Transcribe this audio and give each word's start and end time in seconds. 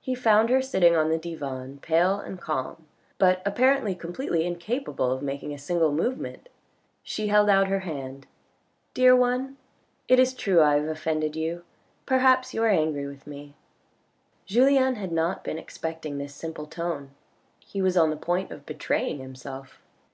He 0.00 0.14
found 0.14 0.48
her 0.48 0.62
sitting 0.62 0.96
on 0.96 1.10
the 1.10 1.18
divan 1.18 1.80
pale 1.82 2.18
and 2.20 2.40
calm, 2.40 2.86
but 3.18 3.42
apparently 3.44 3.94
completely 3.94 4.46
incapable 4.46 5.12
of 5.12 5.20
making 5.20 5.52
a 5.52 5.58
single 5.58 5.92
movement. 5.92 6.48
She 7.02 7.26
held 7.28 7.50
out 7.50 7.66
her 7.68 7.80
hand, 7.80 8.26
438 8.96 8.96
THE 8.96 9.10
RED 9.10 9.12
AND 9.12 9.20
THE 9.20 9.26
BLACK" 9.26 9.36
Dear 9.36 9.42
one, 9.44 9.56
it 10.08 10.18
is 10.18 10.32
true 10.32 10.62
I 10.62 10.74
have 10.76 10.88
offended 10.88 11.36
you, 11.36 11.64
perhaps 12.06 12.54
you 12.54 12.62
are 12.62 12.68
angry 12.68 13.06
with 13.06 13.26
me." 13.26 13.52
Julien 14.46 14.94
had 14.94 15.12
not 15.12 15.44
been 15.44 15.58
expecting 15.58 16.16
this 16.16 16.34
simple 16.34 16.64
tone. 16.64 17.10
He 17.60 17.82
was 17.82 17.98
on 17.98 18.08
the 18.08 18.16
point 18.16 18.50
of 18.50 18.64
betraying 18.64 19.18
himself. 19.18 19.82